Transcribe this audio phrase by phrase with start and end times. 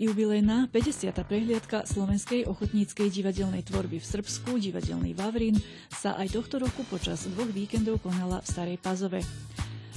[0.00, 1.12] Jubilejná 50.
[1.28, 5.60] prehliadka slovenskej ochotníckej divadelnej tvorby v Srbsku, divadelný Vavrín,
[5.92, 9.20] sa aj tohto roku počas dvoch víkendov konala v Starej Pazove.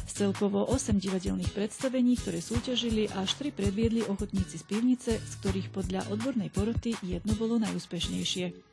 [0.04, 5.72] Z celkovo 8 divadelných predstavení, ktoré súťažili, až 3 predviedli ochotníci z pivnice, z ktorých
[5.72, 8.73] podľa odbornej poroty jedno bolo najúspešnejšie.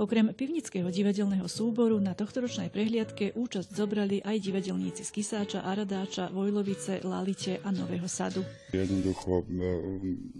[0.00, 7.04] Okrem pivnického divadelného súboru na tohtoročnej prehliadke účasť zobrali aj divadelníci z Kisáča, Aradáča, Vojlovice,
[7.04, 8.40] Lalite a Nového sadu.
[8.72, 9.44] Jednoducho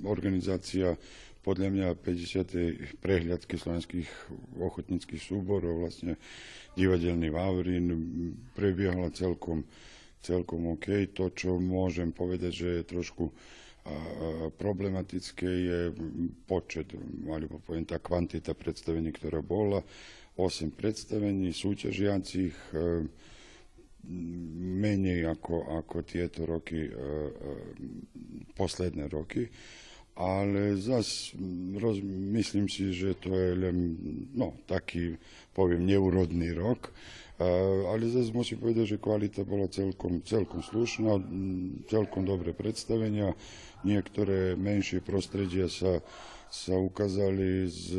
[0.08, 0.96] organizácia
[1.42, 3.02] podľa mňa 50.
[3.02, 4.08] prehliadky slovenských
[4.62, 6.14] ochotníckých súborov, vlastne
[6.78, 7.86] divadelný Vavrín,
[8.55, 9.66] prebiehala celkom,
[10.22, 11.10] celkom OK.
[11.18, 13.34] To, čo môžem povedať, že je trošku
[14.58, 15.80] problematické je
[16.47, 16.94] počet,
[17.27, 19.83] alebo poviem tá kvantita predstavení, ktorá bola.
[20.39, 23.05] 8 predstavení súťažiacich, e,
[24.83, 27.28] menej ako, ako tieto roky, e, e,
[28.56, 29.47] posledné roky.
[30.12, 31.33] Ale zas
[31.77, 32.05] roz,
[32.69, 33.77] si, že to je len
[34.36, 35.17] no, taký,
[35.56, 36.92] poviem, neurodný rok.
[37.88, 41.16] Ale zase musím povedať, že kvalita bola celkom, celkom slušná,
[41.89, 43.33] celkom dobré predstavenia
[43.83, 46.00] niektoré menšie prostredia sa,
[46.48, 47.91] sa ukázali s,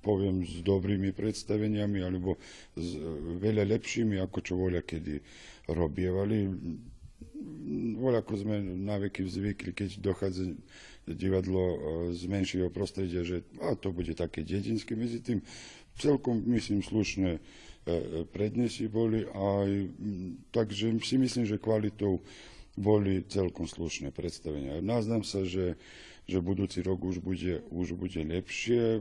[0.00, 2.40] poviem, s dobrými predstaveniami alebo
[2.74, 2.96] s
[3.40, 5.20] veľa lepšími, ako čo voľa kedy
[5.68, 6.48] robievali.
[8.00, 10.56] Voľa ako sme naveky zvykli, keď dochádza
[11.04, 11.78] divadlo e,
[12.16, 14.96] z menšieho prostredia, že a to bude také dedinské.
[14.96, 15.44] Medzi tým
[16.00, 17.40] celkom, myslím, slušné e,
[18.32, 19.28] prednesy boli.
[19.28, 19.70] Aj,
[20.50, 22.24] takže si myslím, že kvalitou
[22.74, 24.82] boli celkom slušné predstavenia.
[24.82, 25.78] Naznám sa, že,
[26.26, 28.98] že budúci rok už bude, už bude lepšie.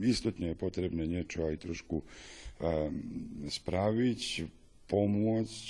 [0.00, 2.06] Istotne je potrebné niečo aj trošku um,
[3.44, 4.48] spraviť,
[4.88, 5.64] pomôcť.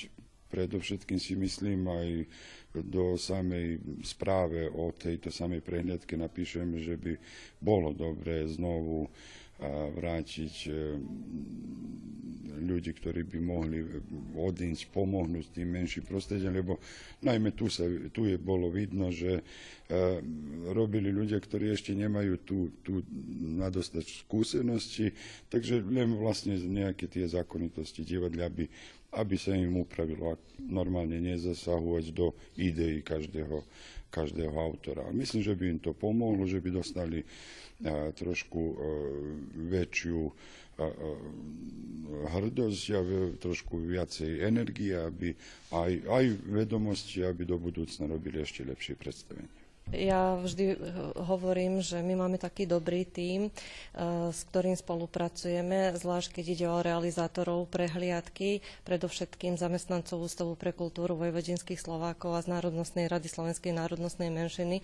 [0.51, 2.09] Predovšetkým si myslím aj
[2.75, 7.15] do samej správe o tejto samej prehľadke napíšem, že by
[7.63, 9.11] bolo dobré znovu
[9.93, 10.71] vrátiť e,
[12.61, 13.81] ľudí, ktorí by mohli
[14.37, 16.77] odísť, pomohnúť tým menším prostrediam, lebo
[17.25, 19.43] najmä tu, sa, tu je bolo vidno, že e,
[20.71, 23.01] robili ľudia, ktorí ešte nemajú tu, tu
[23.61, 25.13] nadostať skúsenosti,
[25.49, 28.69] takže len vlastne nejaké tie zákonitosti divadla, aby,
[29.17, 33.65] aby sa im upravilo a normálne nezasahovať do ideí každého,
[34.11, 35.07] každého autora.
[35.15, 37.23] Myslím, že by im to pomohlo, že by dostali
[38.19, 38.75] trošku e,
[39.73, 40.21] väčšiu
[42.31, 43.01] hrdosť a
[43.37, 45.37] trošku viacej energie, aby
[45.77, 49.60] aj, aj vedomosti, aby do budúcna robili ešte lepšie predstavenie.
[49.91, 50.79] Ja vždy
[51.19, 56.79] hovorím, že my máme taký dobrý tím, e, s ktorým spolupracujeme, zvlášť keď ide o
[56.79, 64.31] realizátorov prehliadky, predovšetkým zamestnancov Ústavu pre kultúru Vojvodinských Slovákov a z Národnostnej rady Slovenskej národnostnej
[64.31, 64.79] menšiny,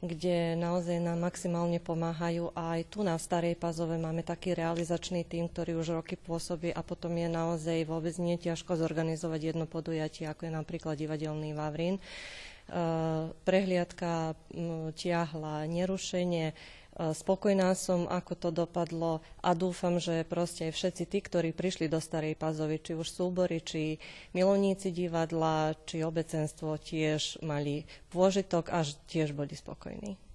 [0.00, 2.48] kde naozaj nám maximálne pomáhajú.
[2.56, 6.80] A aj tu na Starej Pazove máme taký realizačný tím, ktorý už roky pôsobí a
[6.80, 12.57] potom je naozaj vôbec nie ťažko zorganizovať jedno podujatie, ako je napríklad divadelný Vavrín Eh,
[13.48, 16.52] prehliadka mm, tiahla nerušenie.
[16.98, 21.86] Eh, spokojná som, ako to dopadlo a dúfam, že proste aj všetci tí, ktorí prišli
[21.86, 24.02] do Starej Pazovy, či už súbory, či
[24.34, 30.27] milovníci divadla, či obecenstvo, tiež mali pôžitok a tiež boli spokojní.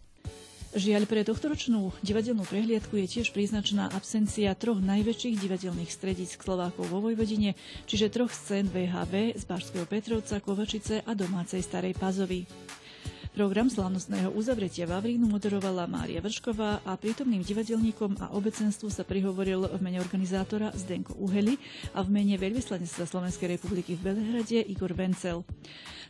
[0.74, 6.98] Žiaľ, pre tohtoročnú divadelnú prehliadku je tiež príznačná absencia troch najväčších divadelných stredísk Slovákov vo
[6.98, 7.54] Vojvodine,
[7.86, 12.50] čiže troch scén VHB z Barského Petrovca, Kovačice a domácej Starej Pazovy.
[13.33, 19.81] Program slávnostného uzavretia Vavrínu moderovala Mária Vršková a prítomným divadelníkom a obecenstvu sa prihovoril v
[19.81, 21.57] mene organizátora Zdenko Uheli
[21.97, 25.41] a v mene veľvyslanectva Slovenskej republiky v Belehrade Igor Vencel.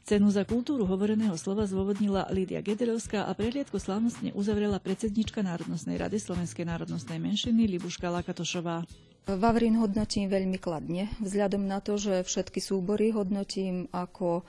[0.04, 6.20] Cenu za kultúru hovoreného slova zôvodnila Lídia Gederovská a prehliadku slávnostne uzavrela predsednička Národnostnej rady
[6.20, 8.84] Slovenskej národnostnej menšiny Libuška Lakatošová.
[9.24, 14.44] Vavrín hodnotím veľmi kladne, vzhľadom na to, že všetky súbory hodnotím ako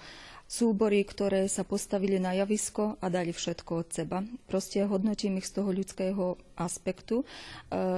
[0.54, 4.18] súbory, ktoré sa postavili na javisko a dali všetko od seba.
[4.46, 7.26] Proste hodnotím ich z toho ľudského aspektu, e,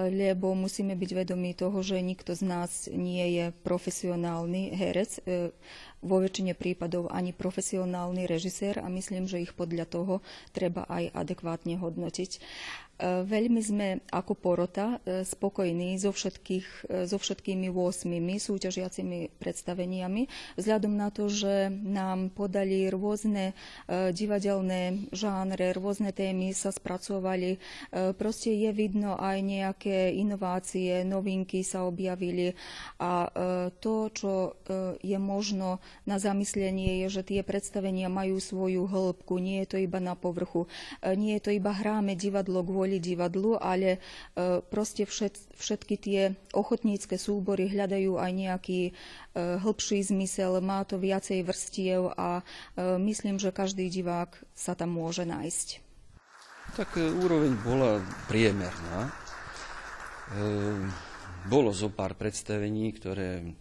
[0.09, 5.21] lebo musíme byť vedomí toho, že nikto z nás nie je profesionálny herec.
[6.07, 10.15] Vo väčšine prípadov ani profesionálny režisér a myslím, že ich podľa toho
[10.55, 12.31] treba aj adekvátne hodnotiť.
[12.97, 18.09] E, veľmi sme ako porota e, spokojní so, všetkých, e, so všetkými 8
[18.41, 20.23] súťažiacimi predstaveniami,
[20.57, 23.53] vzhľadom na to, že nám podali rôzne
[23.89, 27.59] divadelné žánre, rôzne témy sa spracovali.
[28.17, 32.55] Proste je vidno aj nejaké inovácie, novinky sa objavili
[33.01, 33.29] a
[33.81, 34.57] to, čo
[35.01, 40.03] je možno na zamyslenie, je, že tie predstavenia majú svoju hĺbku, nie je to iba
[40.03, 40.69] na povrchu,
[41.17, 44.03] nie je to iba hráme divadlo kvôli divadlu, ale
[44.69, 45.09] proste
[45.57, 46.21] všetky tie
[46.53, 48.81] ochotnícke súbory hľadajú aj nejaký
[49.37, 52.45] hĺbší zmysel, má to viacej vrstiev a
[52.79, 55.87] myslím, že každý divák sa tam môže nájsť.
[56.75, 59.07] Tak e, úroveň bola priemerná.
[59.07, 59.11] E,
[61.47, 63.55] bolo zo pár predstavení, ktoré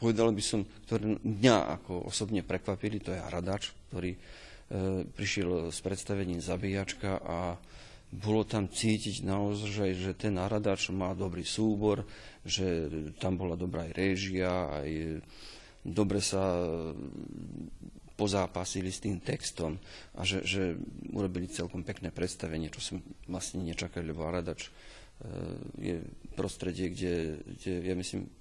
[0.00, 4.18] povedal by som, ktoré mňa ako osobne prekvapili, to je Hradač, ktorý e,
[5.04, 7.60] prišiel s predstavením Zabíjačka a
[8.10, 12.08] bolo tam cítiť naozaj, že ten Hradač má dobrý súbor,
[12.42, 12.88] že
[13.20, 15.20] tam bola dobrá aj réžia, aj
[15.84, 16.72] dobre sa
[18.18, 19.80] pozápasili s tým textom
[20.12, 20.76] a že, že
[21.12, 22.96] urobili celkom pekné predstavenie, čo som
[23.28, 24.70] vlastne nečakal, lebo Aradač e,
[25.80, 25.96] je
[26.36, 28.39] prostredie, kde, kde ja myslím,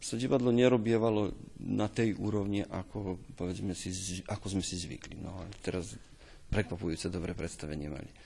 [0.00, 1.30] sa divadlo nerobievalo
[1.60, 3.92] na tej úrovni, ako, povedzme si,
[4.24, 5.20] ako sme si zvykli.
[5.20, 5.94] No a teraz
[6.48, 8.10] prekvapujúce dobré predstavenie mali.
[8.10, 8.16] E,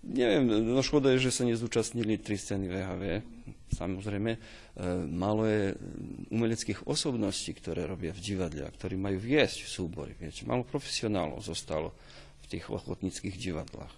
[0.00, 3.02] Neviem, no škoda je, že sa nezúčastnili tri scény VHV.
[3.76, 4.38] Samozrejme, e,
[5.12, 5.76] málo je
[6.32, 10.16] umeleckých osobností, ktoré robia v divadle a ktorí majú viesť súbory.
[10.16, 11.92] Viete, málo profesionálov zostalo
[12.40, 13.92] v tých ochotníckých divadlách.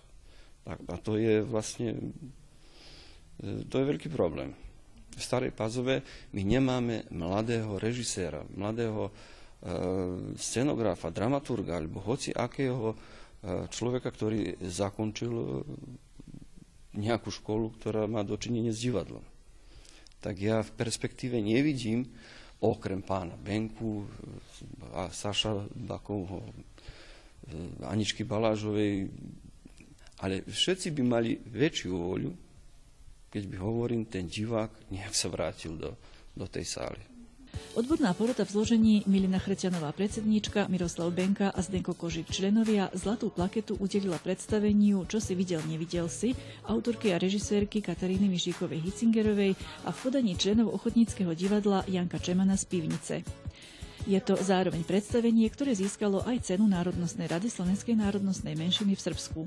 [0.66, 1.94] Tak, a to je vlastne,
[3.38, 4.58] e, to je veľký problém.
[5.12, 6.00] V Starej Pazove
[6.32, 9.12] my nemáme mladého režiséra, mladého e,
[10.40, 12.96] scenografa, dramaturga alebo hoci akého
[13.68, 15.46] človeka, ktorý zakončil e,
[16.94, 19.22] nejakú školu, ktorá má dočinenie s divadlom.
[20.22, 22.06] Tak ja v perspektíve nevidím,
[22.62, 24.06] okrem pána Benku
[24.94, 26.50] a Saša Bakovho, e,
[27.82, 29.10] Aničky Balážovej,
[30.22, 32.30] ale všetci by mali väčšiu voľu,
[33.32, 35.96] keď by hovorím, ten divák nejak sa vrátil do,
[36.36, 37.00] do tej sály.
[37.72, 43.76] Odborná porota v zložení Milina Chretianová predsedníčka, Miroslav Benka a Zdenko Kožik členovia zlatú plaketu
[43.80, 46.36] udelila predstaveniu Čo si videl, nevidel si,
[46.68, 52.64] autorky a režisérky Kataríny Mišíkovej Hitzingerovej a v podaní členov ochotníckého divadla Janka Čemana z
[52.68, 53.14] Pivnice.
[54.04, 59.40] Je to zároveň predstavenie, ktoré získalo aj cenu Národnostnej rady Slovenskej národnostnej menšiny v Srbsku.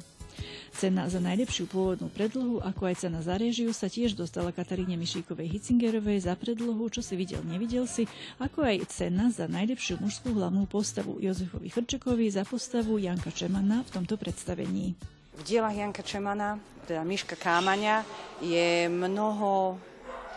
[0.75, 5.55] Cena za najlepšiu pôvodnú predlohu, ako aj cena za réžiu sa tiež dostala Kataríne Mišíkovej
[5.55, 8.05] Hitzingerovej za predlohu, čo si videl, nevidel si,
[8.37, 13.89] ako aj cena za najlepšiu mužskú hlavnú postavu Jozefovi Chrčekovi za postavu Janka Čemana v
[13.95, 14.95] tomto predstavení.
[15.35, 18.07] V dielach Janka Čemana, teda Miška Kámaňa,
[18.43, 19.79] je mnoho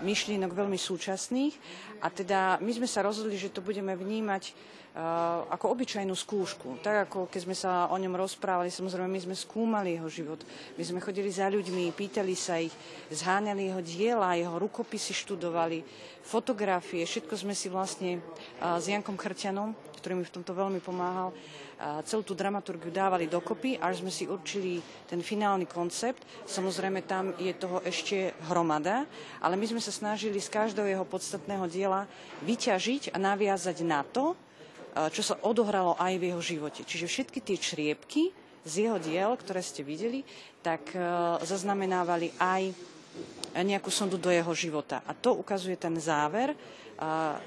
[0.04, 1.54] myšlienok veľmi súčasných
[2.02, 4.76] a teda my sme sa rozhodli, že to budeme vnímať
[5.54, 6.82] ako obyčajnú skúšku.
[6.82, 10.42] Tak ako keď sme sa o ňom rozprávali, samozrejme my sme skúmali jeho život.
[10.74, 12.74] My sme chodili za ľuďmi, pýtali sa ich,
[13.14, 15.86] zháňali jeho diela, jeho rukopisy študovali,
[16.26, 18.18] fotografie, všetko sme si vlastne
[18.58, 21.34] s Jankom Chrťanom, ktorý mi v tomto veľmi pomáhal,
[22.06, 26.22] celú tú dramaturgiu dávali dokopy, až sme si určili ten finálny koncept.
[26.46, 29.06] Samozrejme, tam je toho ešte hromada,
[29.42, 32.06] ale my sme sa snažili z každého jeho podstatného diela
[32.42, 34.34] vyťažiť a naviazať na to,
[35.14, 36.82] čo sa odohralo aj v jeho živote.
[36.82, 38.34] Čiže všetky tie čriepky
[38.66, 40.26] z jeho diel, ktoré ste videli,
[40.58, 40.90] tak
[41.46, 42.74] zaznamenávali aj
[43.54, 45.02] nejakú sondu do jeho života.
[45.06, 46.54] A to ukazuje ten záver,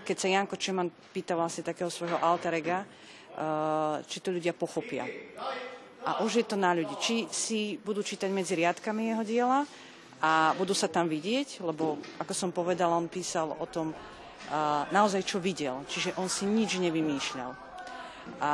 [0.08, 2.88] keď sa Janko Čeman pýta vlastne takého svojho alter ega, e,
[4.08, 5.04] či to ľudia pochopia.
[6.08, 6.96] A už je to na ľudí.
[7.04, 9.60] Či si budú čítať medzi riadkami jeho diela
[10.24, 13.92] a budú sa tam vidieť, lebo ako som povedala, on písal o tom,
[14.90, 15.84] naozaj čo videl.
[15.86, 17.52] Čiže on si nič nevymýšľal.
[18.40, 18.54] A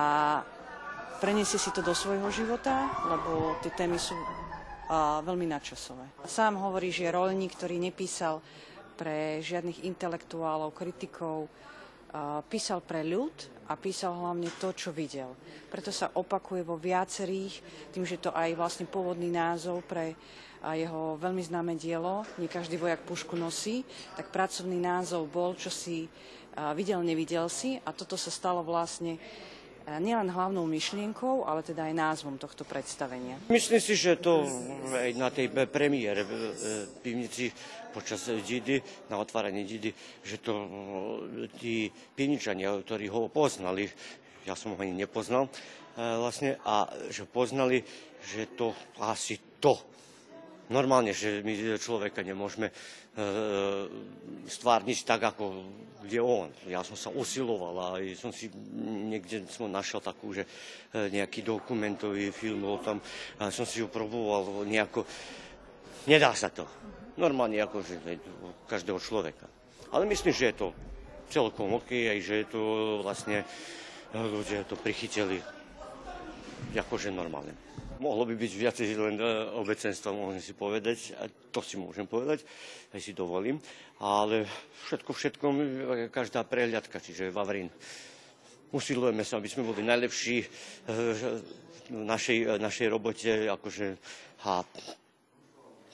[1.22, 4.18] preniesie si to do svojho života, lebo tie témy sú
[5.24, 6.24] veľmi nadčasové.
[6.24, 8.40] Sám hovorí, že rolník, ktorý nepísal
[8.98, 11.52] pre žiadnych intelektuálov, kritikov,
[12.48, 13.36] písal pre ľud
[13.68, 15.36] a písal hlavne to, čo videl.
[15.68, 17.60] Preto sa opakuje vo viacerých,
[17.92, 20.16] tým, že to aj vlastne pôvodný názov pre
[20.58, 23.86] jeho veľmi známe dielo, nie každý vojak pušku nosí,
[24.18, 26.10] tak pracovný názov bol, čo si
[26.74, 29.22] videl, nevidel si a toto sa stalo vlastne
[29.96, 33.40] nielen hlavnou myšlienkou, ale teda aj názvom tohto predstavenia.
[33.48, 34.44] Myslím si, že to
[34.92, 36.32] aj na tej premiére v
[37.00, 37.48] pivnici
[37.96, 39.96] počas Didy, na otváraní Didy,
[40.28, 40.54] že to
[41.56, 43.88] tí pivničania, ktorí ho poznali,
[44.44, 45.48] ja som ho ani nepoznal,
[45.96, 47.82] vlastne, a že poznali,
[48.22, 49.80] že to asi to
[50.70, 52.74] normálne, že my človeka nemôžeme e,
[54.48, 55.68] stvárniť tak, ako
[56.08, 56.48] je on.
[56.72, 58.48] Ja som sa usiloval a som si
[59.12, 63.00] niekde som našiel takú, že e, nejaký dokumentový film o tom
[63.40, 65.04] a som si ho proboval nejako.
[66.08, 66.64] Nedá sa to.
[67.20, 67.98] Normálne ako že
[68.70, 69.50] každého človeka.
[69.92, 70.68] Ale myslím, že je to
[71.28, 72.62] celkom OK, aj že je to
[73.04, 73.44] vlastne
[74.16, 75.44] ľudia to prichytili
[76.78, 77.52] akože normálne.
[77.98, 79.26] Mohlo by byť viacej len e,
[79.58, 82.46] obecenstva, môžem si povedať, a to si môžem povedať,
[82.94, 83.58] aj si dovolím,
[83.98, 84.46] ale
[84.86, 85.66] všetko všetkom, e,
[86.14, 87.74] každá prehľadka, čiže Vavrín.
[88.70, 90.48] Usilujeme sa, aby sme boli najlepší e,
[91.90, 93.98] v našej, našej robote, akože
[94.46, 94.62] a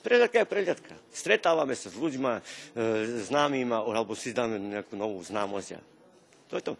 [0.04, 0.94] Prehľadka je prehľadka.
[1.08, 2.40] Stretávame sa s ľuďmi, e,
[3.24, 5.80] známym, alebo si dáme nejakú novú známosť.
[6.52, 6.72] To je to.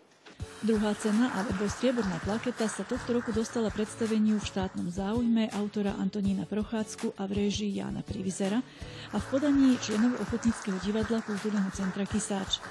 [0.65, 6.49] Druhá cena alebo strieborná plaketa sa tohto roku dostala predstaveniu v štátnom záujme autora Antonína
[6.49, 8.65] Prochádzku a v réžii Jána Privizera
[9.13, 12.65] a v podaní členov Ochotníckého divadla Kultúrneho centra Kisáč.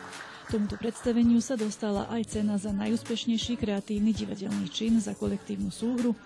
[0.51, 6.17] Tomuto predstaveniu sa dostala aj cena za najúspešnejší kreatívny divadelný čin za kolektívnu súhru,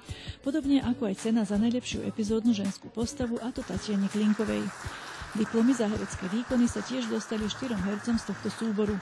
[0.42, 4.66] podobne ako aj cena za najlepšiu epizódnu ženskú postavu a to Tatiane Klinkovej.
[5.38, 8.98] Diplomy za herecké výkony sa tiež dostali štyrom hercom z tohto súboru.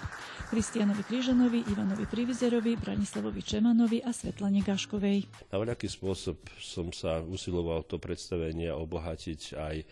[0.52, 5.48] Kristianovi Križanovi, Ivanovi Privizerovi, Branislavovi Čemanovi a Svetlane Gaškovej.
[5.48, 9.86] Na voľaký spôsob som sa usiloval to predstavenie obohatiť aj e,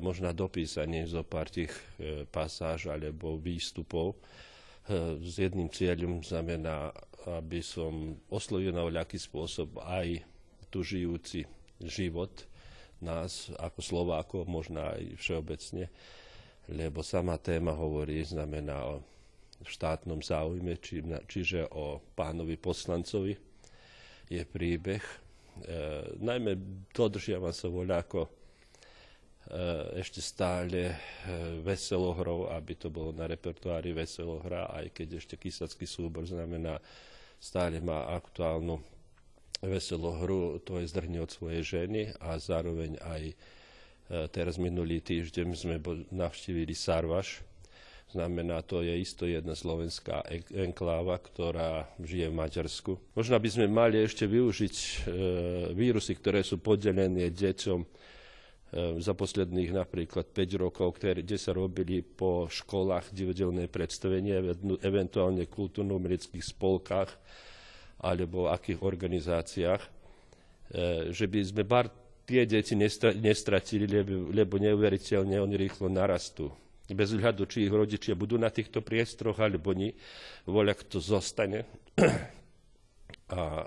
[0.00, 6.96] možno dopísanie zo pár tých e, pasáž alebo výstupov e, s jedným cieľom znamená,
[7.28, 10.24] aby som oslovil na voľaký spôsob aj
[10.72, 11.44] tu žijúci
[11.84, 12.32] život,
[12.98, 15.86] nás ako Slovákov, možno aj všeobecne,
[16.68, 19.00] lebo sama téma hovorí, znamená o
[19.64, 23.34] štátnom záujme, či, čiže o pánovi poslancovi
[24.28, 25.02] je príbeh.
[25.02, 25.14] E,
[26.20, 26.54] najmä
[26.94, 28.30] dodržiava sa voľako e,
[29.98, 30.96] ešte stále e,
[31.64, 36.78] veselohrou, aby to bolo na repertoári veselohra, aj keď ešte kysacký súbor znamená,
[37.40, 38.97] stále má aktuálnu
[39.62, 43.34] veselú hru, to je zdrhne od svojej ženy a zároveň aj e,
[44.30, 45.76] teraz minulý týždeň sme
[46.14, 47.42] navštívili Sarvaš,
[48.14, 50.24] znamená to je isto jedna slovenská
[50.54, 52.92] enkláva, ktorá žije v Maďarsku.
[53.18, 54.88] Možno by sme mali ešte využiť e,
[55.74, 57.88] vírusy, ktoré sú podelené deťom e,
[59.02, 64.54] za posledných napríklad 5 rokov, ktoré, kde sa robili po školách divadelné predstavenia,
[64.86, 67.10] eventuálne kultúrno-umeleckých spolkách,
[67.98, 69.88] alebo v akých organizáciách, e,
[71.10, 71.90] že by sme bar
[72.28, 73.88] tie deti nestratili,
[74.30, 76.52] lebo, neuveriteľne oni rýchlo narastú.
[76.88, 79.96] Bez hľadu, či ich rodičia budú na týchto priestroch, alebo nie,
[80.44, 81.64] voľa kto zostane.
[83.32, 83.64] A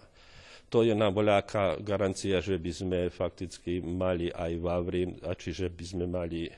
[0.72, 5.86] to je nám voľaká garancia, že by sme fakticky mali aj Vavrín, a čiže by
[5.86, 6.52] sme mali e,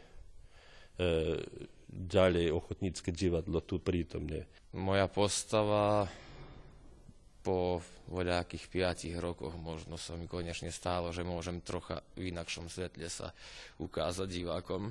[1.90, 4.46] ďalej ochotnícke divadlo tu prítomne.
[4.78, 6.06] Moja postava
[7.44, 13.12] po voľakých piatich rokoch možno sa mi konečne stálo, že môžem trocha v inakšom svetle
[13.12, 13.36] sa
[13.84, 14.90] ukázať divákom.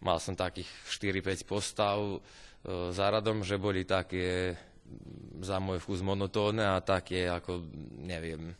[0.00, 2.18] Mal som takých 4-5 postav e,
[2.88, 4.56] za radom, že boli také
[5.44, 7.68] za môj vkus monotónne a také ako,
[8.00, 8.56] neviem,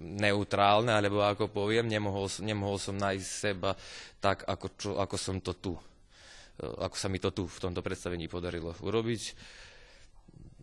[0.00, 3.76] neutrálne, alebo ako poviem, nemohol, nemohol som nájsť seba
[4.20, 5.76] tak, ako, čo, ako som to tu.
[5.76, 9.22] E, ako sa mi to tu v tomto predstavení podarilo urobiť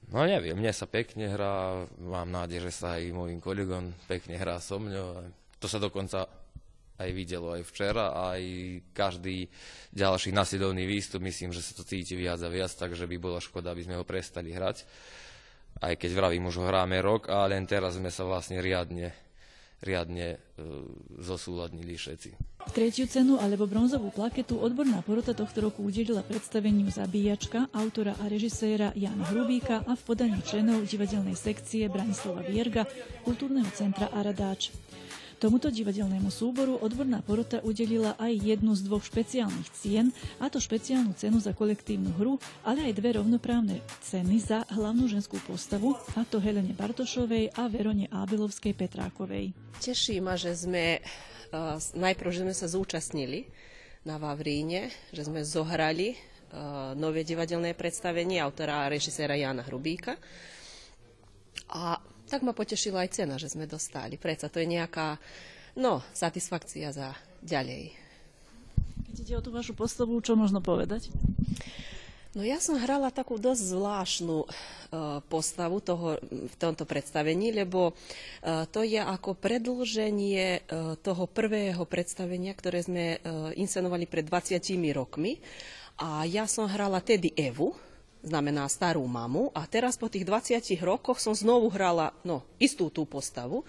[0.09, 4.57] No neviem, mne sa pekne hrá, mám nádej, že sa aj môjim kolegom pekne hrá
[4.57, 5.21] so mňou.
[5.61, 6.25] To sa dokonca
[6.99, 8.41] aj videlo aj včera, aj
[8.91, 9.47] každý
[9.93, 13.71] ďalší nasledovný výstup, myslím, že sa to cíti viac a viac, takže by bola škoda,
[13.71, 14.83] aby sme ho prestali hrať.
[15.79, 19.29] Aj keď vravím, už ho hráme rok a len teraz sme sa vlastne riadne
[19.79, 20.37] riadne e,
[21.23, 22.58] zosúladnili všetci.
[22.69, 28.95] Tretiu cenu alebo bronzovú plaketu odborná porota tohto roku udelila predstaveniu Zabíjačka autora a režiséra
[28.95, 32.87] Jana Hrubíka a v podaní členov divadelnej sekcie Branislava Vierga
[33.27, 34.71] Kultúrneho centra Aradáč.
[35.39, 41.15] Tomuto divadelnému súboru odborná porota udelila aj jednu z dvoch špeciálnych cien, a to špeciálnu
[41.15, 46.43] cenu za kolektívnu hru, ale aj dve rovnoprávne ceny za hlavnú ženskú postavu, a to
[46.43, 49.55] Helene Bartošovej a Verone Ábelovskej Petrákovej.
[49.79, 50.99] Teší ma, že sme
[51.95, 53.49] najprv, že sme sa zúčastnili
[54.05, 56.15] na Vavríne, že sme zohrali
[56.97, 60.17] nové divadelné predstavenie autora a režiséra Jana Hrubíka.
[61.69, 64.17] A tak ma potešila aj cena, že sme dostali.
[64.17, 65.17] Preca to je nejaká,
[65.77, 67.13] no, satisfakcia za
[67.45, 67.93] ďalej.
[69.09, 71.09] Keď ide o tú vašu postavu, čo možno povedať?
[72.37, 74.47] No ja som hrala takú dosť zvláštnu uh,
[75.33, 82.53] postavu toho, v tomto predstavení, lebo uh, to je ako predlženie uh, toho prvého predstavenia,
[82.53, 84.61] ktoré sme uh, inscenovali pred 20
[84.93, 85.41] rokmi.
[85.97, 87.73] A ja som hrala tedy Evu,
[88.21, 93.09] znamená starú mamu, a teraz po tých 20 rokoch som znovu hrala no, istú tú
[93.09, 93.65] postavu.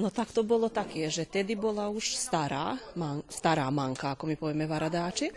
[0.00, 4.36] No tak to bolo také, že tedy bola už stará, man, stará manka, ako my
[4.40, 5.28] povieme varadáči.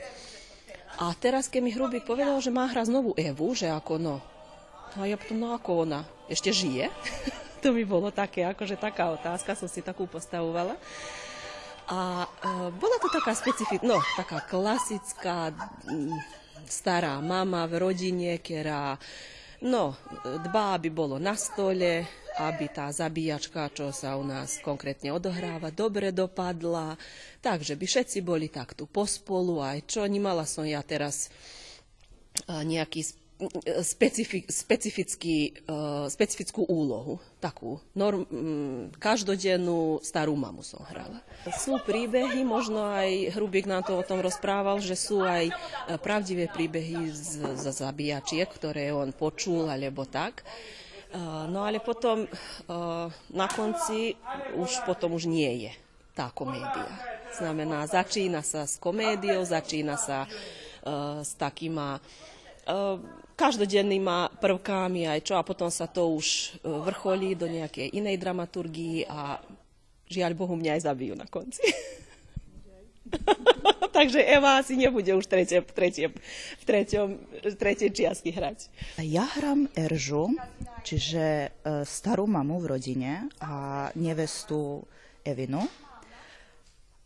[0.98, 4.17] A teraz, keď mi Hrubík povedal, že má hra znovu Evu, že ako no,
[4.98, 6.01] a ja potom, no ako ona?
[6.25, 6.89] Ešte žije,
[7.63, 10.74] to by bolo také, akože taká otázka, som si takú postavovala.
[11.89, 12.27] A e,
[12.74, 15.53] bola to taká specifická, no, taká klasická
[16.69, 18.98] stará mama v rodine, ktorá
[19.66, 22.08] no, dbá, aby bolo na stole,
[22.39, 26.96] aby tá zabíjačka, čo sa u nás konkrétne odohráva, dobre dopadla.
[27.44, 31.28] Takže by všetci boli takto pospolu, aj čo, nemala som ja teraz
[32.48, 33.18] nejaký
[33.79, 35.55] specifik, specifický,
[36.12, 38.27] specifickú úlohu, takú norm,
[39.00, 41.24] každodennú starú mamu som hrala.
[41.55, 45.55] Sú príbehy, možno aj Hrubík nám to o tom rozprával, že sú aj
[46.03, 50.43] pravdivé príbehy z, z zabíjačiek, ktoré on počul alebo tak.
[51.50, 52.27] No ale potom
[53.31, 54.19] na konci
[54.60, 55.72] už potom už nie je
[56.12, 56.91] tá komédia.
[57.39, 60.27] Znamená, začína sa s komédiou, začína sa
[61.24, 62.03] s takýma
[63.39, 69.39] každodennýma prvkami aj čo a potom sa to už vrcholí do nejakej inej dramaturgii a
[70.12, 71.63] žiaľ Bohu mňa aj zabijú na konci.
[73.96, 77.08] Takže Eva asi nebude už tretie, tretie, v, treťom,
[77.58, 78.69] tretej čiastky hrať.
[79.01, 80.36] Ja hram Eržu,
[80.86, 81.51] čiže
[81.84, 84.86] starú mamu v rodine a nevestu
[85.25, 85.65] Evinu.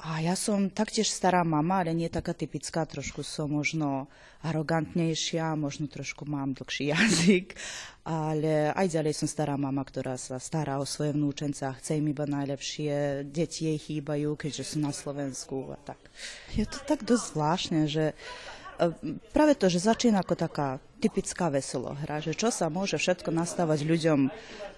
[0.04, 4.12] A ja som taktiež stará mama, ale nie taká typická, trošku som možno
[4.44, 7.56] arogantnejšia, možno trošku mám dlhší jazyk,
[8.04, 12.12] ale aj ďalej som stará mama, ktorá sa stará o svoje vnúčence a chce im
[12.12, 16.04] iba najlepšie, deti jej chýbajú, keďže sú na Slovensku a tak.
[16.52, 18.12] Je to tak dosť zvláštne, že
[19.32, 24.20] práve to, že začína ako taká typická veselohra, že čo sa môže všetko nastávať ľuďom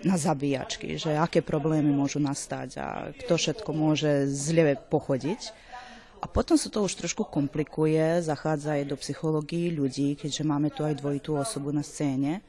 [0.09, 5.53] na zabíjačky, že aké problémy môžu nastať a kto všetko môže zle pochodiť.
[6.19, 10.81] A potom sa to už trošku komplikuje, zachádza aj do psychológií ľudí, keďže máme tu
[10.81, 12.41] aj dvojitú osobu na scéne,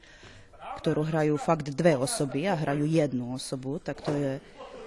[0.81, 4.41] ktorú hrajú fakt dve osoby a hrajú jednu osobu, tak to je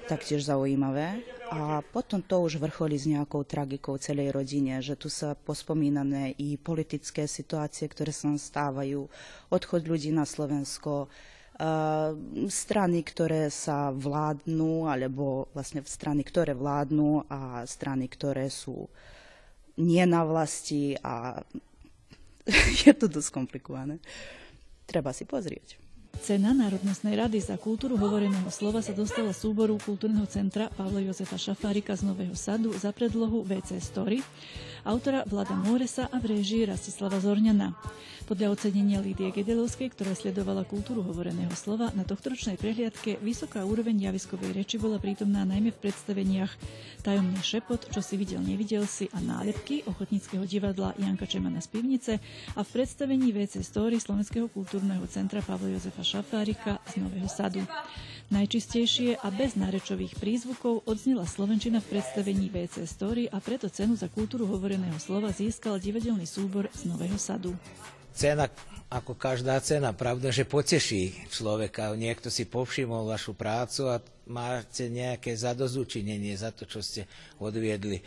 [0.09, 1.21] taktiež zaujímavé.
[1.51, 6.55] A potom to už vrcholí s nejakou tragikou celej rodine, že tu sa pospomínané i
[6.55, 9.11] politické situácie, ktoré sa stávajú,
[9.51, 11.11] odchod ľudí na Slovensko,
[12.49, 18.89] strany, ktoré sa vládnu, alebo vlastne strany, ktoré vládnu a strany, ktoré sú
[19.77, 21.45] nie na vlasti a
[22.87, 24.01] je to dosť komplikované.
[24.89, 25.90] Treba si pozrieť.
[26.21, 31.97] Cena Národnostnej rady za kultúru hovoreného slova sa dostala súboru kultúrneho centra Pavla Jozefa Šafárika
[31.97, 34.21] z Nového sadu za predlohu VC Story,
[34.85, 37.73] autora Vlada Móresa a v režii Rastislava Zorňana.
[38.29, 44.55] Podľa ocenenia Lídie Gedelovskej, ktorá sledovala kultúru hovoreného slova, na tohtoročnej prehliadke vysoká úroveň javiskovej
[44.55, 46.53] reči bola prítomná najmä v predstaveniach
[47.01, 52.13] Tajomný šepot, čo si videl, nevidel si a nálepky ochotníckého divadla Janka Čemana z pivnice
[52.55, 57.63] a v predstavení VC Story Slovenského kultúrneho centra Pavla Jozefa Šafárika z Nového sadu.
[58.35, 64.11] Najčistejšie a bez nárečových prízvukov odznila Slovenčina v predstavení VC Story a preto cenu za
[64.11, 67.55] kultúru hovoreného slova získal divadelný súbor z Nového sadu
[68.11, 68.51] cena
[68.91, 71.95] ako každá cena, pravda, že poteší človeka.
[71.95, 77.07] Niekto si povšimol vašu prácu a máte nejaké zadozučinenie za to, čo ste
[77.39, 78.03] odviedli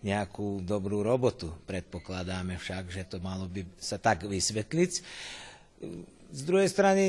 [0.00, 1.52] nejakú dobrú robotu.
[1.68, 4.92] Predpokladáme však, že to malo by sa tak vysvetliť.
[6.32, 7.04] Z druhej strany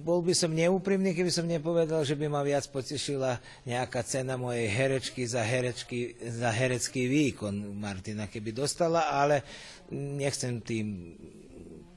[0.00, 3.36] bol by som neúprimný, keby som nepovedal, že by ma viac potešila
[3.68, 9.44] nejaká cena mojej herečky za, herečky, za herecký výkon Martina, keby dostala, ale
[9.92, 11.12] nechcem tým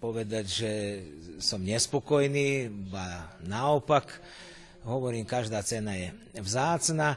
[0.04, 0.72] povedať, že
[1.40, 4.20] som nespokojný, ba naopak,
[4.84, 7.16] hovorím, každá cena je vzácna.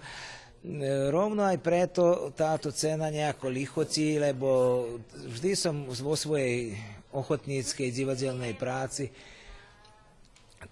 [1.11, 6.79] Rovno aj preto táto cena nejako lichotí, lebo vždy som vo svojej
[7.13, 9.13] ochotníckej divadelnej práci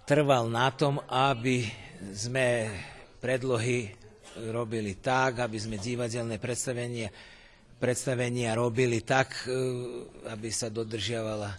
[0.07, 1.67] trval na tom, aby
[2.13, 2.71] sme
[3.21, 3.93] predlohy
[4.49, 7.11] robili tak, aby sme divadelné predstavenia,
[7.77, 9.45] predstavenia robili tak,
[10.31, 11.51] aby sa dodržiavala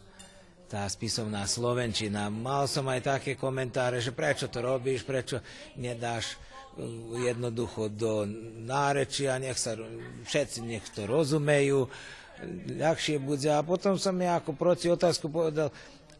[0.66, 2.32] tá spisovná slovenčina.
[2.32, 5.44] Mal som aj také komentáre, že prečo to robíš, prečo
[5.76, 6.52] nedáš uh,
[7.20, 8.24] jednoducho do
[8.64, 9.76] nárečia, nech sa
[10.24, 11.84] všetci nech to rozumejú,
[12.78, 13.48] ľahšie bude.
[13.48, 15.70] A potom som ja proti otázku povedal,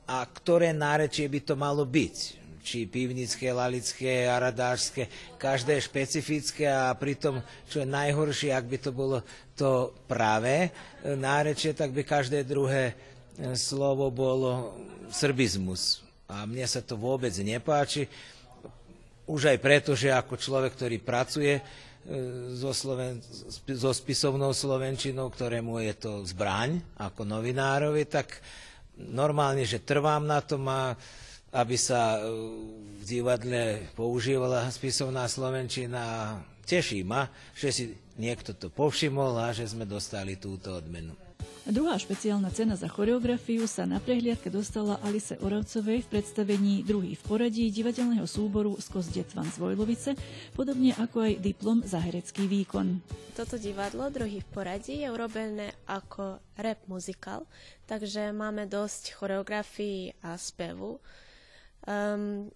[0.07, 2.43] a ktoré nárečie by to malo byť?
[2.63, 9.19] či pivnické, lalické, aradářské, každé špecifické a pritom, čo je najhoršie, ak by to bolo
[9.59, 10.71] to práve
[11.03, 12.95] nárečie, tak by každé druhé
[13.59, 14.79] slovo bolo
[15.11, 16.07] srbizmus.
[16.31, 18.07] A mne sa to vôbec nepáči,
[19.27, 21.59] už aj preto, že ako človek, ktorý pracuje
[22.59, 23.23] so, Sloven,
[23.71, 28.43] so spisovnou slovenčinou, ktorému je to zbraň ako novinárovi, tak
[28.99, 30.99] normálne, že trvám na tom a
[31.53, 36.41] aby sa v divadle používala spisovná slovenčina.
[36.65, 37.85] Teší ma, že si
[38.17, 41.13] niekto to povšimol a že sme dostali túto odmenu.
[41.63, 47.23] Druhá špeciálna cena za choreografiu sa na prehliadke dostala Alice Oravcovej v predstavení druhý v
[47.23, 50.19] poradí divadelného súboru Skos Detvan z Vojlovice,
[50.59, 52.99] podobne ako aj diplom za herecký výkon.
[53.39, 57.47] Toto divadlo, druhý v poradí, je urobené ako rap muzikál,
[57.87, 60.99] takže máme dosť choreografií a spevu.
[61.87, 62.51] Um,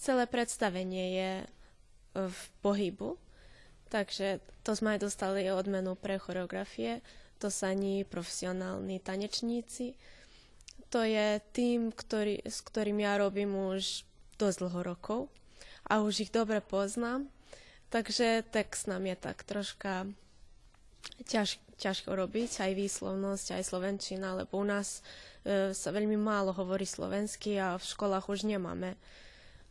[0.00, 1.32] celé predstavenie je
[2.16, 3.20] v pohybu,
[3.92, 7.04] takže to sme aj dostali odmenu pre choreografie
[7.36, 9.96] to sa nie profesionálni tanečníci.
[10.90, 14.06] To je tým, ktorý, s ktorým ja robím už
[14.40, 15.20] dosť dlho rokov
[15.88, 17.28] a už ich dobre poznám.
[17.90, 20.10] Takže text nám je tak troška
[21.26, 25.00] ťaž, ťažko robiť, aj výslovnosť, aj slovenčina, lebo u nás
[25.46, 28.98] e, sa veľmi málo hovorí slovensky a v školách už nemáme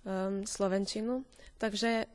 [0.05, 1.27] um, slovenčinu.
[1.59, 2.07] Takže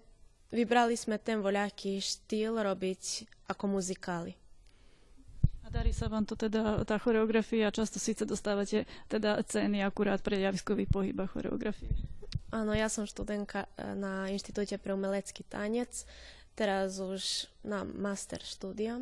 [0.55, 4.37] vybrali sme ten voľaký štýl robiť ako muzikály.
[5.71, 10.91] Darí sa vám to teda, tá choreografia, často síce dostávate teda ceny akurát pre javiskový
[10.91, 11.95] pohyb a choreografie.
[12.51, 16.03] Áno, ja som študentka e, na Inštitúte pre umelecký tanec,
[16.59, 18.99] teraz už na master štúdia,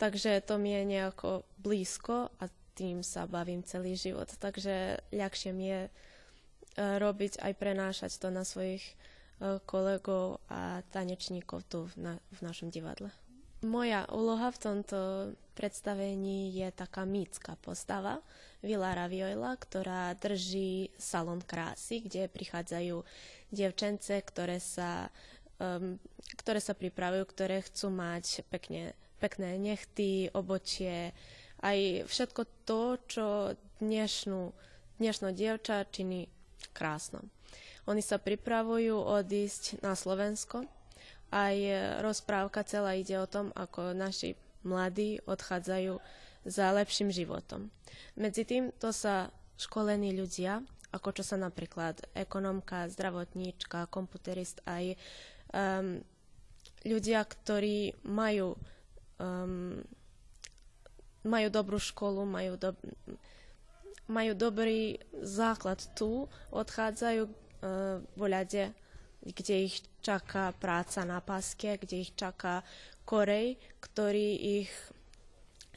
[0.00, 5.68] takže to mi je nejako blízko a tým sa bavím celý život, takže ľahšie mi
[5.68, 5.90] je e,
[6.80, 8.92] robiť aj prenášať to na svojich e,
[9.68, 13.12] kolegov a tanečníkov tu v, na, v našom divadle.
[13.60, 14.98] Moja úloha v tomto
[15.58, 18.22] predstavení je taká mýcka postava,
[18.62, 23.02] Vila Raviola, ktorá drží salon krásy, kde prichádzajú
[23.50, 25.10] dievčence, ktoré sa,
[25.58, 25.98] um,
[26.38, 31.10] ktoré sa pripravujú, ktoré chcú mať pekne, pekné nechty, obočie,
[31.62, 33.26] aj všetko to, čo
[33.82, 34.54] dnešnú,
[35.02, 36.30] dnešná dievča činí
[36.70, 37.26] krásno.
[37.86, 40.66] Oni sa pripravujú odísť na Slovensko,
[41.30, 41.56] aj
[42.02, 45.98] rozprávka celá ide o tom, ako naši mladí odchádzajú
[46.48, 47.68] za lepším životom.
[48.14, 50.62] Medzi tým to sa školení ľudia,
[50.94, 54.96] ako čo sa napríklad ekonomka, zdravotníčka, komputerist, aj
[55.52, 56.00] um,
[56.86, 58.56] ľudia, ktorí majú,
[59.20, 59.82] um,
[61.26, 62.70] majú dobrú školu, majú, do,
[64.08, 68.72] majú dobrý základ tu, odchádzajú uh, vo ľade
[69.22, 72.62] kde ich čaká práca na paske, kde ich čaká
[73.08, 74.70] korej, ktorý ich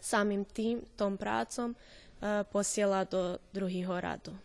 [0.03, 4.35] samým tým, tom prácom uh, posiela do druhého radu.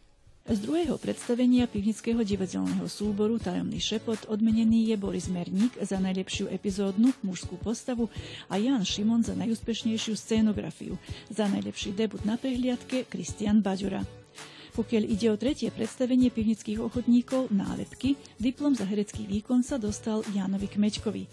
[0.47, 7.11] Z druhého predstavenia pivnického divadelného súboru Tajomný šepot odmenený je Boris Merník za najlepšiu epizódnu
[7.27, 8.07] mužskú postavu
[8.47, 10.95] a Jan Šimon za najúspešnejšiu scénografiu.
[11.35, 14.07] Za najlepší debut na prehliadke Kristian Baďura.
[14.77, 20.69] Pokiaľ ide o tretie predstavenie pivnických ochotníkov nálepky, diplom za herecký výkon sa dostal Jánovi
[20.69, 21.25] Kmečkovi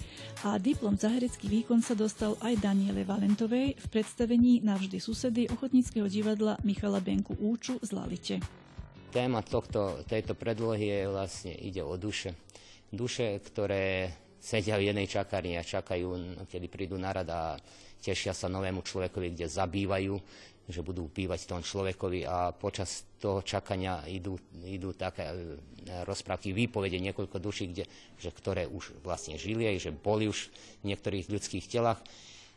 [0.47, 6.07] a diplom za herecký výkon sa dostal aj Daniele Valentovej v predstavení Navždy susedy ochotníckého
[6.07, 8.39] divadla Michala Benku Úču z Lalite.
[9.11, 12.39] Téma tohto, tejto predlohy je vlastne ide o duše.
[12.95, 14.07] Duše, ktoré
[14.39, 16.15] sedia v jednej čakárni a čakajú,
[16.47, 17.59] kedy prídu na rad a
[18.03, 20.15] tešia sa novému človekovi, kde zabývajú
[20.63, 25.35] že budú pívať tom človekovi a počas toho čakania idú, idú také e,
[26.07, 27.83] rozprávky, výpovede niekoľko duší, kde,
[28.15, 30.47] že ktoré už vlastne žili, že boli už
[30.83, 31.99] v niektorých ľudských telách.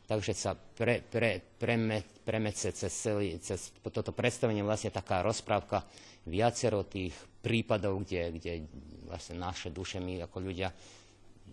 [0.06, 5.82] Takže sa pre, pre, preme, premece cez, celý, cez toto predstavenie vlastne taká rozprávka
[6.30, 7.10] viacero tých
[7.42, 8.52] prípadov, kde, kde
[9.10, 10.70] vlastne naše duše, my ako ľudia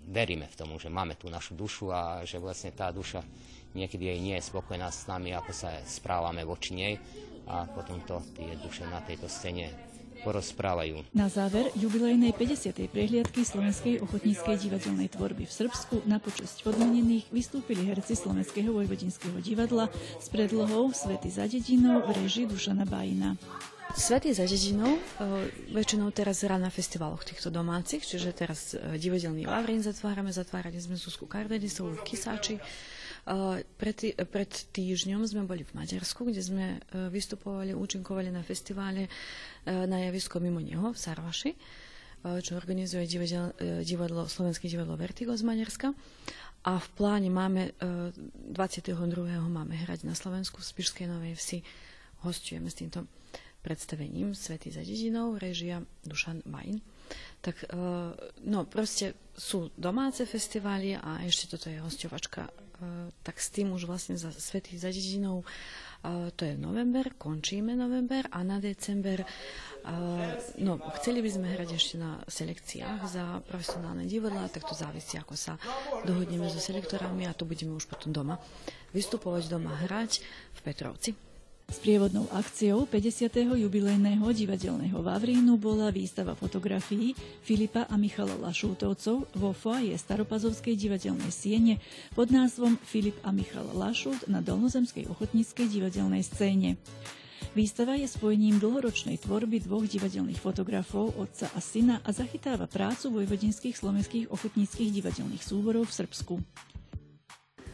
[0.10, 3.26] veríme v tomu, že máme tú našu dušu a že vlastne tá duša
[3.74, 6.94] niekedy aj nie je spokojná s nami, ako sa správame voči nej
[7.50, 11.04] a potom to tie duše na tejto scéne porozprávajú.
[11.12, 12.88] Na záver jubilejnej 50.
[12.88, 19.92] prehliadky Slovenskej ochotníckej divadelnej tvorby v Srbsku na počasť odmenených vystúpili herci Slovenského vojvodinského divadla
[20.18, 23.36] s predlohou Svety za dedinou v režii Dušana Bajina.
[23.94, 25.00] Svety za dedinou e,
[25.76, 30.98] väčšinou teraz hrá na festivaloch týchto domácich, čiže teraz e, divadelný Lavrín zatvárame, zatvárali sme
[30.98, 32.58] Zuzku Kardenisovú v Kisáči,
[33.80, 39.10] pred, pred týždňom sme boli v Maďarsku, kde sme e, vystupovali, účinkovali na festivale e,
[39.72, 41.52] na javisko mimo neho v Sarvaši.
[42.24, 45.96] čo organizuje divadlo, divadlo Slovenské divadlo Vertigo z Maďarska.
[46.64, 48.96] A v pláne máme 22.
[49.52, 51.60] máme hrať na Slovensku v Spišskej Novej Vsi.
[52.24, 53.04] Hostujeme s týmto
[53.60, 56.80] predstavením Svety za dedinou, režia Dušan Vajn.
[57.44, 57.68] Tak
[58.48, 62.48] no, proste sú domáce festivály a ešte toto je hostovačka.
[63.24, 65.46] Tak s tým už vlastne za Svety za dedinou
[66.36, 69.24] to je november, končíme november a na december
[70.60, 75.40] no, chceli by sme hrať ešte na selekciách za profesionálne divadla, tak to závisí, ako
[75.40, 75.56] sa
[76.04, 78.36] dohodneme so selektorami a to budeme už potom doma
[78.92, 80.20] vystupovať, doma hrať
[80.52, 81.33] v Petrovci.
[81.74, 83.34] S prievodnou akciou 50.
[83.58, 91.82] jubilejného divadelného Vavrínu bola výstava fotografií Filipa a Michala Lašútovcov vo foaje Staropazovskej divadelnej siene
[92.14, 96.78] pod názvom Filip a Michal Lašút na Dolnozemskej ochotníckej divadelnej scéne.
[97.58, 103.74] Výstava je spojením dlhoročnej tvorby dvoch divadelných fotografov, otca a syna a zachytáva prácu vojvodinských
[103.74, 106.36] slovenských ochotníckých divadelných súborov v Srbsku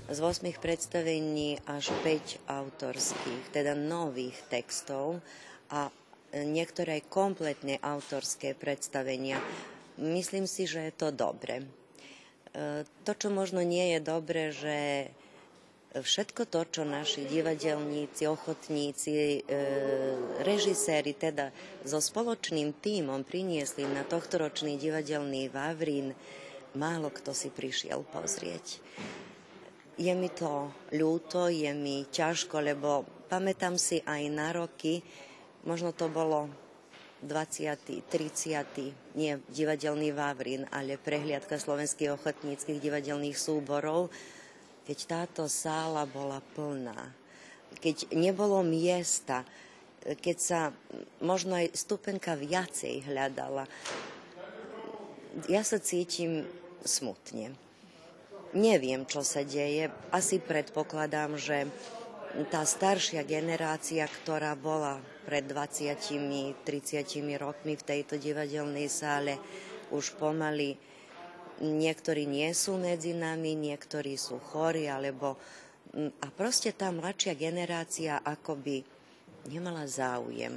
[0.09, 5.21] z 8 predstavení až 5 autorských, teda nových textov
[5.69, 5.93] a
[6.33, 9.37] niektoré aj kompletne autorské predstavenia.
[10.01, 11.61] Myslím si, že je to dobre.
[11.61, 11.65] E,
[13.05, 14.77] to, čo možno nie je dobre, že
[15.93, 19.61] všetko to, čo naši divadelníci, ochotníci, e,
[20.45, 21.49] režiséri teda
[21.81, 26.13] so spoločným tímom priniesli na tohtoročný divadelný Vavrín,
[26.77, 28.81] málo kto si prišiel pozrieť.
[29.99, 35.03] Je mi to ľúto, je mi ťažko, lebo pamätám si aj na roky,
[35.67, 36.47] možno to bolo
[37.19, 44.07] 20., 30., nie divadelný Vavrín, ale prehliadka slovenských ochotníckých divadelných súborov,
[44.87, 47.11] keď táto sála bola plná,
[47.83, 49.43] keď nebolo miesta,
[49.99, 50.71] keď sa
[51.19, 53.67] možno aj stupenka viacej hľadala.
[55.51, 56.47] Ja sa cítim
[56.87, 57.51] smutne.
[58.49, 59.93] Neviem, čo sa deje.
[60.09, 61.69] Asi predpokladám, že
[62.49, 64.97] tá staršia generácia, ktorá bola
[65.29, 66.65] pred 20-30
[67.37, 69.37] rokmi v tejto divadelnej sále,
[69.93, 70.77] už pomaly
[71.61, 75.37] niektorí nie sú medzi nami, niektorí sú chorí, alebo
[76.21, 78.85] a proste tá mladšia generácia akoby
[79.49, 80.53] nemala záujem.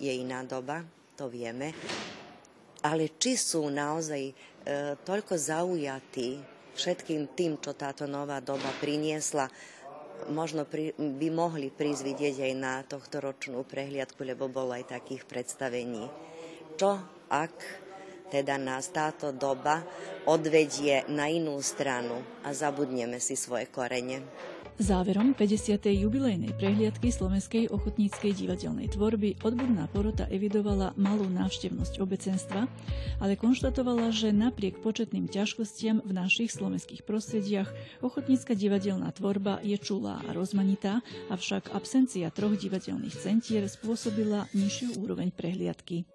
[0.00, 0.84] Je iná doba,
[1.16, 1.72] to vieme,
[2.84, 4.34] ale či sú naozaj e,
[5.04, 9.48] toľko zaujatí všetkým tým, čo táto nová doba priniesla,
[10.30, 15.26] možno pri, by mohli prísť vidieť aj na tohto ročnú prehliadku, lebo bolo aj takých
[15.26, 16.06] predstavení.
[16.78, 16.98] Čo
[17.32, 17.54] ak
[18.32, 19.84] teda nás táto doba
[20.24, 24.24] odvedie na inú stranu a zabudneme si svoje korene?
[24.80, 25.84] Záverom 50.
[25.84, 32.64] jubilejnej prehliadky Slovenskej ochotníckej divadelnej tvorby odborná porota evidovala malú návštevnosť obecenstva,
[33.20, 37.68] ale konštatovala, že napriek početným ťažkostiam v našich slovenských prostrediach
[38.00, 45.36] ochotnícka divadelná tvorba je čulá a rozmanitá, avšak absencia troch divadelných centier spôsobila nižšiu úroveň
[45.36, 46.08] prehliadky.